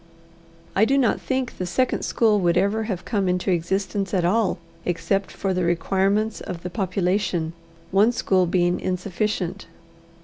[0.75, 4.57] I do not think the second school would ever have come into existence at all
[4.83, 7.53] except for the requirements of the population,
[7.91, 9.67] one school being insufficient.